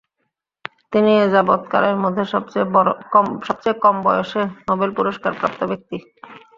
তিনি 0.93 1.11
এযাবৎকালের 1.19 1.95
মধ্যে 2.03 2.23
সবচেয়ে 2.33 3.75
কম 3.81 3.95
বয়সে 4.05 4.41
নোবেল 4.67 4.89
পুরস্কারপ্রাপ্ত 4.97 5.59
ব্যক্তি। 5.71 5.97